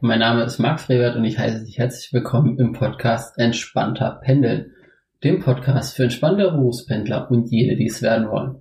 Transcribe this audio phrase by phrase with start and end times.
[0.00, 4.72] mein Name ist Marc Frevert und ich heiße dich herzlich willkommen im Podcast Entspannter Pendeln,
[5.24, 8.56] dem Podcast für entspannte Berufspendler und jene, die es werden wollen.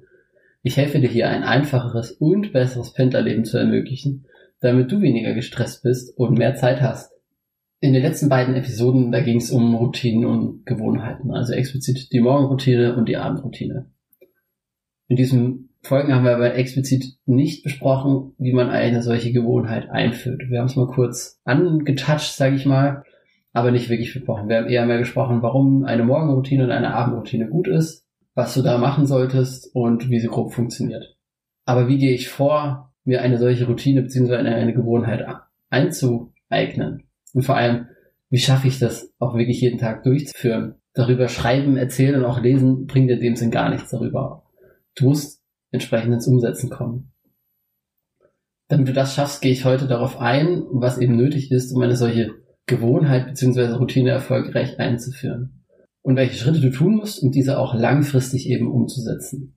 [0.61, 4.25] Ich helfe dir hier ein einfacheres und besseres Pendlerleben zu ermöglichen,
[4.61, 7.11] damit du weniger gestresst bist und mehr Zeit hast.
[7.81, 12.21] In den letzten beiden Episoden, da ging es um Routinen und Gewohnheiten, also explizit die
[12.21, 13.91] Morgenroutine und die Abendroutine.
[15.07, 20.41] In diesen Folgen haben wir aber explizit nicht besprochen, wie man eine solche Gewohnheit einführt.
[20.49, 23.03] Wir haben es mal kurz angetouched, sage ich mal,
[23.53, 24.49] aber nicht wirklich besprochen.
[24.49, 28.03] Wir haben eher mehr gesprochen, warum eine Morgenroutine und eine Abendroutine gut ist,
[28.33, 31.15] was du da machen solltest und wie sie grob funktioniert.
[31.65, 34.37] Aber wie gehe ich vor, mir eine solche Routine bzw.
[34.37, 35.23] eine Gewohnheit
[35.69, 37.03] einzueignen?
[37.33, 37.87] Und vor allem,
[38.31, 40.75] wie schaffe ich das auch wirklich jeden Tag durchzuführen?
[40.93, 44.43] Darüber schreiben, erzählen und auch lesen bringt in dem Sinn gar nichts darüber.
[44.95, 45.34] Du musst
[45.75, 47.11] entsprechend ins Umsetzen kommen.
[48.67, 51.95] Damit du das schaffst, gehe ich heute darauf ein, was eben nötig ist, um eine
[51.95, 52.31] solche
[52.65, 53.73] Gewohnheit bzw.
[53.73, 55.65] Routine erfolgreich einzuführen.
[56.01, 59.55] Und welche Schritte du tun musst, um diese auch langfristig eben umzusetzen.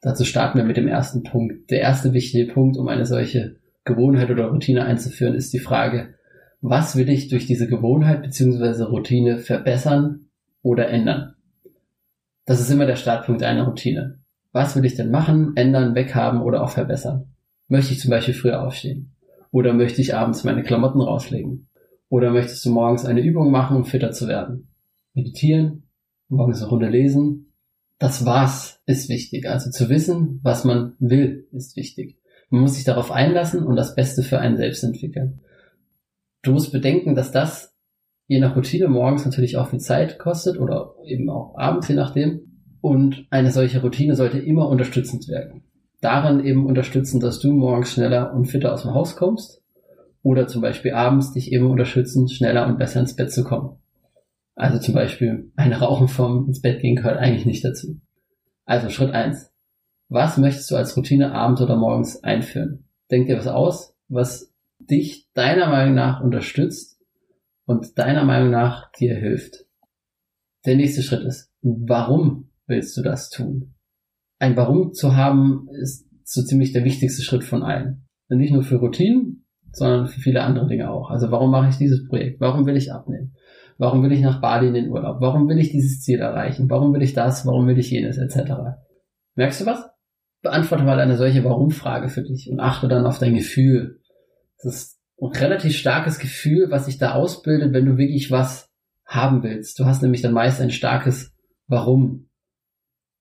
[0.00, 1.70] Dazu starten wir mit dem ersten Punkt.
[1.70, 6.14] Der erste wichtige Punkt, um eine solche Gewohnheit oder Routine einzuführen, ist die Frage,
[6.60, 8.84] was will ich durch diese Gewohnheit bzw.
[8.84, 10.28] Routine verbessern
[10.62, 11.34] oder ändern?
[12.44, 14.20] Das ist immer der Startpunkt einer Routine.
[14.58, 17.28] Was will ich denn machen, ändern, weghaben oder auch verbessern?
[17.68, 19.12] Möchte ich zum Beispiel früher aufstehen?
[19.52, 21.68] Oder möchte ich abends meine Klamotten rauslegen?
[22.08, 24.66] Oder möchtest du morgens eine Übung machen, um fitter zu werden?
[25.14, 25.84] Meditieren?
[26.28, 27.52] Morgens eine Runde lesen?
[28.00, 29.48] Das Was ist wichtig.
[29.48, 32.18] Also zu wissen, was man will, ist wichtig.
[32.50, 35.38] Man muss sich darauf einlassen und das Beste für einen selbst entwickeln.
[36.42, 37.76] Du musst bedenken, dass das
[38.26, 42.47] je nach Routine morgens natürlich auch viel Zeit kostet oder eben auch abends, je nachdem.
[42.80, 45.64] Und eine solche Routine sollte immer unterstützend wirken.
[46.00, 49.62] Darin eben unterstützen, dass du morgens schneller und fitter aus dem Haus kommst
[50.22, 53.78] oder zum Beispiel abends dich eben unterstützen, schneller und besser ins Bett zu kommen.
[54.54, 58.00] Also zum Beispiel ein Rauchen vom ins Bett gehen gehört eigentlich nicht dazu.
[58.64, 59.52] Also Schritt eins:
[60.08, 62.84] Was möchtest du als Routine abends oder morgens einführen?
[63.10, 67.00] Denk dir was aus, was dich deiner Meinung nach unterstützt
[67.66, 69.64] und deiner Meinung nach dir hilft.
[70.66, 73.74] Der nächste Schritt ist, warum willst du das tun?
[74.38, 78.06] Ein Warum zu haben ist so ziemlich der wichtigste Schritt von allen.
[78.28, 81.10] Und nicht nur für Routinen, sondern für viele andere Dinge auch.
[81.10, 82.40] Also warum mache ich dieses Projekt?
[82.40, 83.34] Warum will ich abnehmen?
[83.78, 85.20] Warum will ich nach Bali in den Urlaub?
[85.20, 86.68] Warum will ich dieses Ziel erreichen?
[86.68, 87.46] Warum will ich das?
[87.46, 88.18] Warum will ich jenes?
[88.18, 88.52] Etc.
[89.36, 89.88] Merkst du was?
[90.42, 94.00] Beantworte mal eine solche Warum-Frage für dich und achte dann auf dein Gefühl.
[94.62, 98.70] Das ist ein relativ starkes Gefühl, was sich da ausbildet, wenn du wirklich was
[99.06, 99.78] haben willst.
[99.78, 101.34] Du hast nämlich dann meist ein starkes
[101.66, 102.27] Warum.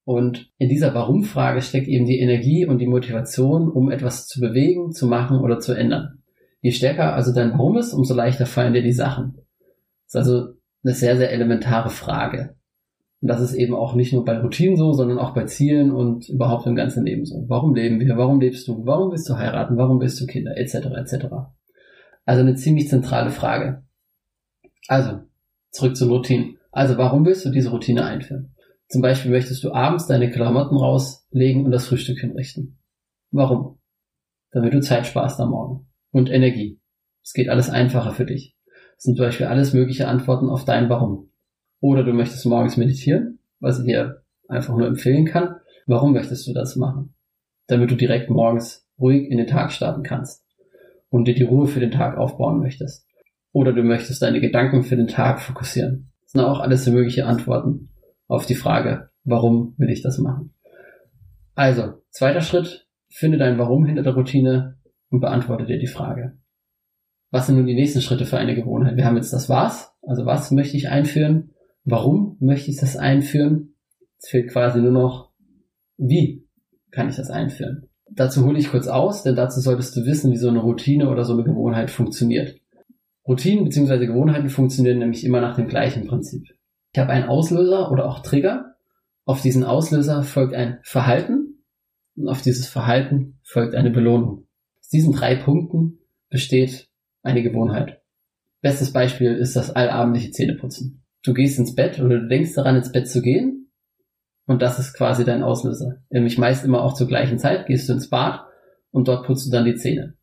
[0.07, 4.93] Und in dieser Warum-Frage steckt eben die Energie und die Motivation, um etwas zu bewegen,
[4.93, 6.23] zu machen oder zu ändern.
[6.61, 9.35] Je stärker also dein Warum ist, umso leichter fallen dir die Sachen.
[10.05, 10.53] Das ist also
[10.85, 12.55] eine sehr, sehr elementare Frage.
[13.19, 16.29] Und das ist eben auch nicht nur bei Routinen so, sondern auch bei Zielen und
[16.29, 17.43] überhaupt im ganzen Leben so.
[17.49, 18.15] Warum leben wir?
[18.15, 18.85] Warum lebst du?
[18.85, 19.75] Warum willst du heiraten?
[19.75, 20.55] Warum willst du Kinder?
[20.55, 20.75] Etc.
[20.75, 21.25] etc.
[22.23, 23.83] Also eine ziemlich zentrale Frage.
[24.87, 25.19] Also,
[25.71, 26.53] zurück zur Routine.
[26.71, 28.53] Also, warum willst du diese Routine einführen?
[28.89, 32.79] Zum Beispiel möchtest du abends deine Klamotten rauslegen und das Frühstück hinrichten.
[33.31, 33.79] Warum?
[34.51, 35.87] Damit du Zeit sparst am Morgen.
[36.11, 36.79] Und Energie.
[37.21, 38.55] Es geht alles einfacher für dich.
[38.95, 41.31] Das sind zum Beispiel alles mögliche Antworten auf dein Warum.
[41.81, 45.57] Oder du möchtest morgens meditieren, was ich dir einfach nur empfehlen kann.
[45.85, 47.13] Warum möchtest du das machen?
[47.67, 50.45] Damit du direkt morgens ruhig in den Tag starten kannst
[51.09, 53.05] und dir die Ruhe für den Tag aufbauen möchtest.
[53.51, 56.11] Oder du möchtest deine Gedanken für den Tag fokussieren.
[56.23, 57.89] Das sind auch alles mögliche Antworten
[58.27, 60.53] auf die Frage, warum will ich das machen?
[61.55, 64.77] Also, zweiter Schritt, finde dein Warum hinter der Routine
[65.09, 66.37] und beantworte dir die Frage.
[67.31, 68.95] Was sind nun die nächsten Schritte für eine Gewohnheit?
[68.95, 71.51] Wir haben jetzt das Was, also was möchte ich einführen?
[71.83, 73.75] Warum möchte ich das einführen?
[74.19, 75.31] Es fehlt quasi nur noch,
[75.97, 76.47] wie
[76.91, 77.89] kann ich das einführen?
[78.09, 81.25] Dazu hole ich kurz aus, denn dazu solltest du wissen, wie so eine Routine oder
[81.25, 82.59] so eine Gewohnheit funktioniert.
[83.27, 84.05] Routinen bzw.
[84.05, 86.47] Gewohnheiten funktionieren nämlich immer nach dem gleichen Prinzip.
[86.97, 88.73] Ich habe einen Auslöser oder auch Trigger.
[89.23, 91.63] Auf diesen Auslöser folgt ein Verhalten
[92.15, 94.47] und auf dieses Verhalten folgt eine Belohnung.
[94.79, 95.99] Aus diesen drei Punkten
[96.31, 96.89] besteht
[97.21, 98.01] eine Gewohnheit.
[98.61, 101.03] Bestes Beispiel ist das allabendliche Zähneputzen.
[101.21, 103.69] Du gehst ins Bett oder du denkst daran, ins Bett zu gehen
[104.47, 106.01] und das ist quasi dein Auslöser.
[106.09, 108.43] Nämlich meist immer auch zur gleichen Zeit gehst du ins Bad
[108.89, 110.15] und dort putzt du dann die Zähne.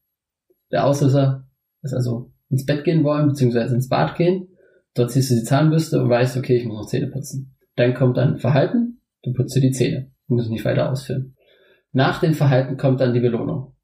[0.73, 1.47] Der Auslöser
[1.82, 4.49] ist also ins Bett gehen wollen, beziehungsweise ins Bad gehen
[4.94, 7.56] Dort ziehst du die Zahnbürste und weißt, okay, ich muss noch Zähne putzen.
[7.76, 10.11] Dann kommt dann Verhalten, du putzt dir die Zähne.
[10.29, 11.35] Du musst nicht weiter ausführen.
[11.93, 13.75] Nach dem Verhalten kommt dann die Belohnung.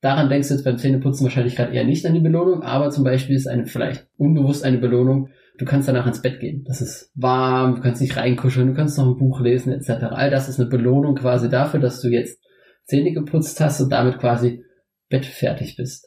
[0.00, 3.04] Daran denkst du jetzt beim Zähneputzen wahrscheinlich gerade eher nicht an die Belohnung, aber zum
[3.04, 6.62] Beispiel ist eine vielleicht unbewusst eine Belohnung, du kannst danach ins Bett gehen.
[6.66, 10.04] Das ist warm, du kannst nicht reinkuscheln, du kannst noch ein Buch lesen etc.
[10.10, 12.38] All das ist eine Belohnung quasi dafür, dass du jetzt
[12.84, 14.62] Zähne geputzt hast und damit quasi
[15.08, 16.06] bettfertig bist.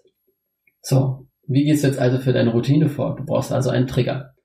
[0.81, 3.15] So, wie gehst du jetzt also für deine Routine vor?
[3.15, 4.35] Du brauchst also einen Trigger.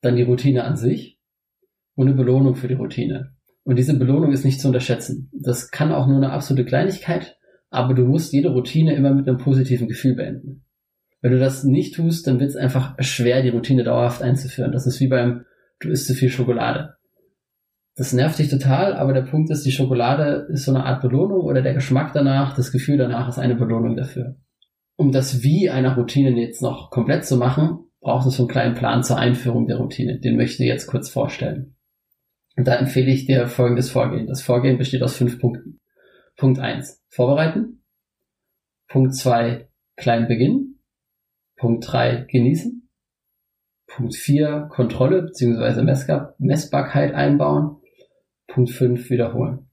[0.00, 1.18] Dann die Routine an sich
[1.94, 3.34] und eine Belohnung für die Routine.
[3.62, 5.30] Und diese Belohnung ist nicht zu unterschätzen.
[5.32, 7.36] Das kann auch nur eine absolute Kleinigkeit
[7.70, 10.64] aber du musst jede Routine immer mit einem positiven Gefühl beenden.
[11.22, 14.72] Wenn du das nicht tust, dann wird es einfach schwer, die Routine dauerhaft einzuführen.
[14.72, 15.44] Das ist wie beim,
[15.78, 16.94] du isst zu viel Schokolade.
[17.96, 21.42] Das nervt dich total, aber der Punkt ist, die Schokolade ist so eine Art Belohnung
[21.42, 24.36] oder der Geschmack danach, das Gefühl danach ist eine Belohnung dafür.
[24.96, 28.74] Um das Wie einer Routine jetzt noch komplett zu machen, braucht es so einen kleinen
[28.74, 30.18] Plan zur Einführung der Routine.
[30.18, 31.76] Den möchte ich jetzt kurz vorstellen.
[32.56, 34.26] Und da empfehle ich dir folgendes Vorgehen.
[34.26, 35.80] Das Vorgehen besteht aus fünf Punkten.
[36.36, 37.84] Punkt eins Vorbereiten.
[38.88, 40.82] Punkt zwei Klein beginnen.
[41.56, 42.88] Punkt drei Genießen.
[43.86, 45.82] Punkt vier Kontrolle bzw.
[46.38, 47.76] Messbarkeit einbauen.
[48.46, 49.70] Punkt fünf Wiederholen.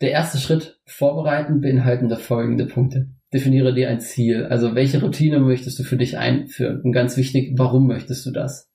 [0.00, 3.15] Der erste Schritt Vorbereiten beinhaltende folgende Punkte.
[3.36, 4.46] Definiere dir ein Ziel.
[4.46, 6.80] Also welche Routine möchtest du für dich einführen?
[6.80, 8.70] Und ganz wichtig, warum möchtest du das?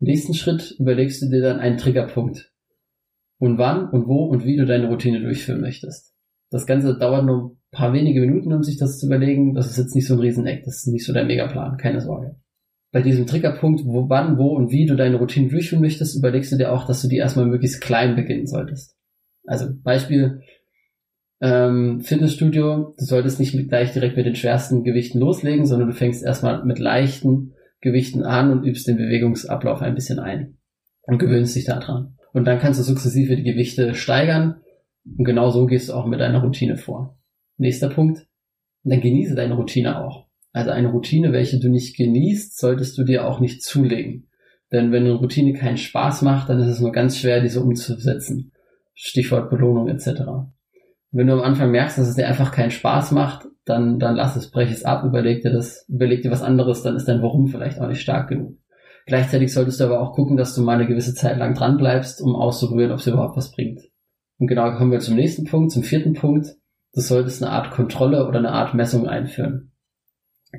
[0.00, 2.50] Im nächsten Schritt überlegst du dir dann einen Triggerpunkt
[3.38, 6.16] und wann und wo und wie du deine Routine durchführen möchtest.
[6.50, 9.54] Das Ganze dauert nur ein paar wenige Minuten, um sich das zu überlegen.
[9.54, 12.34] Das ist jetzt nicht so ein Rieseneck, das ist nicht so der Megaplan, keine Sorge.
[12.90, 16.56] Bei diesem Triggerpunkt, wo, wann, wo und wie du deine Routine durchführen möchtest, überlegst du
[16.56, 18.96] dir auch, dass du die erstmal möglichst klein beginnen solltest.
[19.46, 20.40] Also Beispiel
[21.42, 25.94] ähm, Fitnessstudio, du solltest nicht mit, gleich direkt mit den schwersten Gewichten loslegen, sondern du
[25.94, 30.56] fängst erstmal mit leichten Gewichten an und übst den Bewegungsablauf ein bisschen ein
[31.02, 32.16] und gewöhnst dich daran.
[32.32, 34.60] Und dann kannst du sukzessive die Gewichte steigern.
[35.04, 37.18] Und genau so gehst du auch mit deiner Routine vor.
[37.56, 38.26] Nächster Punkt.
[38.84, 40.28] dann genieße deine Routine auch.
[40.52, 44.28] Also eine Routine, welche du nicht genießt, solltest du dir auch nicht zulegen.
[44.70, 48.52] Denn wenn eine Routine keinen Spaß macht, dann ist es nur ganz schwer, diese umzusetzen.
[48.94, 50.52] Stichwort Belohnung etc.
[51.12, 54.34] Wenn du am Anfang merkst, dass es dir einfach keinen Spaß macht, dann, dann lass
[54.34, 57.48] es, brech es ab, überleg dir das, überleg dir was anderes, dann ist dein Warum
[57.48, 58.58] vielleicht auch nicht stark genug.
[59.06, 62.22] Gleichzeitig solltest du aber auch gucken, dass du mal eine gewisse Zeit lang dran bleibst,
[62.22, 63.80] um auszuprobieren, ob es überhaupt was bringt.
[64.38, 66.46] Und genau kommen wir zum nächsten Punkt, zum vierten Punkt.
[66.94, 69.72] Du solltest eine Art Kontrolle oder eine Art Messung einführen.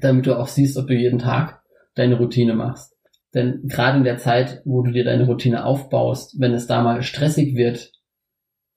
[0.02, 1.62] Damit du auch siehst, ob du jeden Tag
[1.96, 2.96] deine Routine machst.
[3.34, 7.02] Denn gerade in der Zeit, wo du dir deine Routine aufbaust, wenn es da mal
[7.02, 7.92] stressig wird,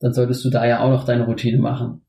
[0.01, 2.03] dann solltest du da ja auch noch deine Routine machen.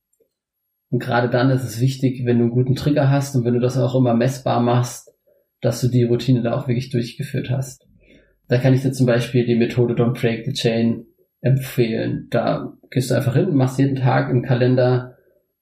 [0.89, 3.59] Und gerade dann ist es wichtig, wenn du einen guten Trigger hast und wenn du
[3.59, 5.13] das auch immer messbar machst,
[5.61, 7.87] dass du die Routine da auch wirklich durchgeführt hast.
[8.47, 11.05] Da kann ich dir zum Beispiel die Methode Don't Break the Chain
[11.41, 12.27] empfehlen.
[12.29, 15.17] Da gehst du einfach hin machst jeden Tag im Kalender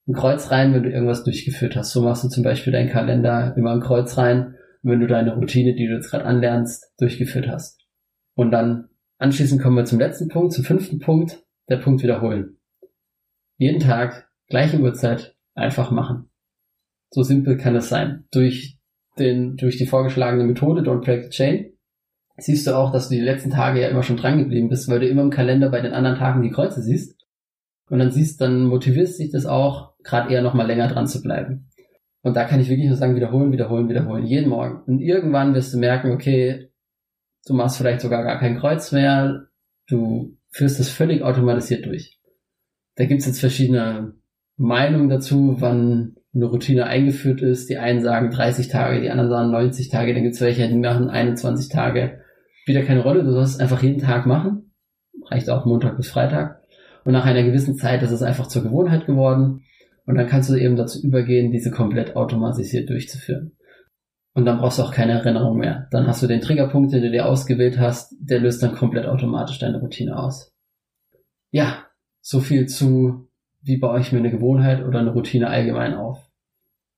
[0.06, 1.92] ein Kreuz rein, wenn du irgendwas durchgeführt hast.
[1.92, 5.74] So machst du zum Beispiel deinen Kalender immer ein Kreuz rein, wenn du deine Routine,
[5.74, 7.80] die du jetzt gerade anlernst, durchgeführt hast.
[8.34, 8.88] Und dann
[9.18, 12.58] anschließend kommen wir zum letzten Punkt, zum fünften Punkt, der Punkt wiederholen.
[13.58, 16.30] Jeden Tag, gleiche Uhrzeit, einfach machen.
[17.10, 18.24] So simpel kann es sein.
[18.30, 18.78] Durch
[19.18, 21.72] den, durch die vorgeschlagene Methode Don't Break the Chain
[22.36, 25.00] siehst du auch, dass du die letzten Tage ja immer schon dran geblieben bist, weil
[25.00, 27.16] du immer im Kalender bei den anderen Tagen die Kreuze siehst.
[27.88, 31.70] Und dann siehst, dann motivierst dich das auch, gerade eher nochmal länger dran zu bleiben.
[32.22, 34.82] Und da kann ich wirklich nur sagen, wiederholen, wiederholen, wiederholen, jeden Morgen.
[34.86, 36.72] Und irgendwann wirst du merken, okay,
[37.46, 39.46] du machst vielleicht sogar gar kein Kreuz mehr,
[39.88, 42.18] du führst das völlig automatisiert durch.
[42.96, 44.14] Da gibt's jetzt verschiedene
[44.56, 47.68] Meinungen dazu, wann eine Routine eingeführt ist.
[47.68, 50.76] Die einen sagen 30 Tage, die anderen sagen 90 Tage, dann gibt es welche, die
[50.76, 52.20] machen 21 Tage.
[52.66, 54.72] Wieder keine Rolle, du sollst es einfach jeden Tag machen.
[55.28, 56.62] Reicht auch Montag bis Freitag.
[57.04, 59.62] Und nach einer gewissen Zeit ist es einfach zur Gewohnheit geworden.
[60.06, 63.55] Und dann kannst du eben dazu übergehen, diese komplett automatisiert durchzuführen.
[64.36, 65.88] Und dann brauchst du auch keine Erinnerung mehr.
[65.90, 69.58] Dann hast du den Triggerpunkt, den du dir ausgewählt hast, der löst dann komplett automatisch
[69.58, 70.52] deine Routine aus.
[71.50, 71.86] Ja,
[72.20, 73.30] so viel zu,
[73.62, 76.18] wie baue ich mir eine Gewohnheit oder eine Routine allgemein auf.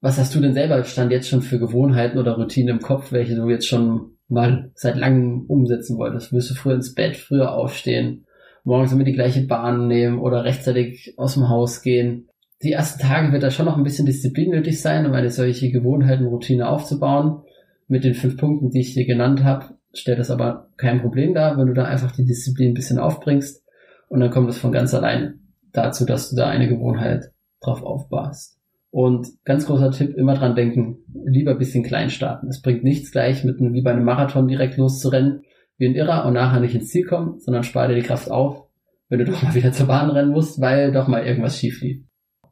[0.00, 3.36] Was hast du denn selber Stand jetzt schon für Gewohnheiten oder Routinen im Kopf, welche
[3.36, 6.32] du jetzt schon mal seit langem umsetzen wolltest?
[6.32, 8.26] Willst du früher ins Bett, früher aufstehen,
[8.64, 12.27] morgens immer die gleiche Bahn nehmen oder rechtzeitig aus dem Haus gehen?
[12.62, 15.70] Die ersten Tage wird da schon noch ein bisschen Disziplin nötig sein, um eine solche
[15.70, 17.42] Gewohnheiten, Routine aufzubauen.
[17.86, 21.56] Mit den fünf Punkten, die ich dir genannt habe, stellt das aber kein Problem dar,
[21.56, 23.64] wenn du da einfach die Disziplin ein bisschen aufbringst.
[24.08, 25.40] Und dann kommt es von ganz allein
[25.72, 28.58] dazu, dass du da eine Gewohnheit drauf aufbaust.
[28.90, 32.48] Und ganz großer Tipp, immer dran denken, lieber ein bisschen klein starten.
[32.48, 35.42] Es bringt nichts gleich mit einem, wie bei einem Marathon direkt loszurennen,
[35.76, 38.66] wie ein Irrer und nachher nicht ins Ziel kommen, sondern spare dir die Kraft auf,
[39.08, 42.07] wenn du doch mal wieder zur Bahn rennen musst, weil doch mal irgendwas schief lief.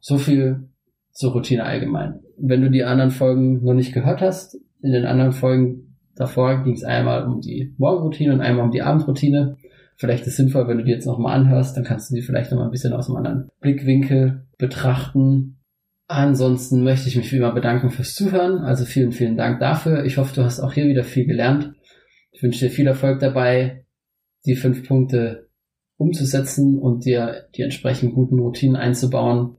[0.07, 0.69] So viel
[1.11, 2.21] zur Routine allgemein.
[2.37, 6.75] Wenn du die anderen Folgen noch nicht gehört hast, in den anderen Folgen davor ging
[6.75, 9.57] es einmal um die Morgenroutine und einmal um die Abendroutine.
[9.97, 12.51] Vielleicht ist es sinnvoll, wenn du die jetzt nochmal anhörst, dann kannst du die vielleicht
[12.51, 15.57] nochmal ein bisschen aus einem anderen Blickwinkel betrachten.
[16.07, 18.59] Ansonsten möchte ich mich wie immer bedanken fürs Zuhören.
[18.59, 20.05] Also vielen, vielen Dank dafür.
[20.05, 21.73] Ich hoffe, du hast auch hier wieder viel gelernt.
[22.31, 23.83] Ich wünsche dir viel Erfolg dabei,
[24.45, 25.49] die fünf Punkte
[25.97, 29.56] umzusetzen und dir die entsprechend guten Routinen einzubauen.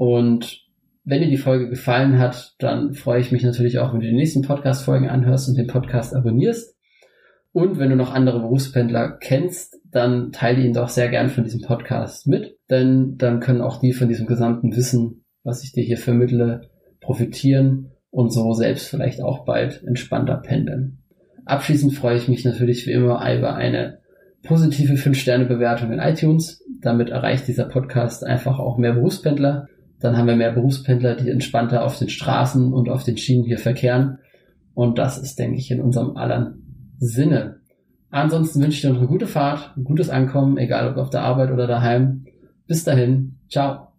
[0.00, 0.62] Und
[1.04, 4.16] wenn dir die Folge gefallen hat, dann freue ich mich natürlich auch, wenn du die
[4.16, 6.74] nächsten Podcast-Folgen anhörst und den Podcast abonnierst.
[7.52, 11.60] Und wenn du noch andere Berufspendler kennst, dann teile ihn doch sehr gern von diesem
[11.60, 15.96] Podcast mit, denn dann können auch die von diesem gesamten Wissen was ich dir hier
[15.96, 20.98] vermittle, profitieren und so selbst vielleicht auch bald entspannter pendeln.
[21.44, 24.00] Abschließend freue ich mich natürlich wie immer über eine
[24.42, 26.62] positive 5-Sterne-Bewertung in iTunes.
[26.80, 29.68] Damit erreicht dieser Podcast einfach auch mehr Berufspendler.
[30.00, 33.58] Dann haben wir mehr Berufspendler, die entspannter auf den Straßen und auf den Schienen hier
[33.58, 34.18] verkehren.
[34.74, 37.60] Und das ist, denke ich, in unserem allen Sinne.
[38.10, 41.22] Ansonsten wünsche ich dir noch eine gute Fahrt, ein gutes Ankommen, egal ob auf der
[41.22, 42.24] Arbeit oder daheim.
[42.66, 43.89] Bis dahin, ciao.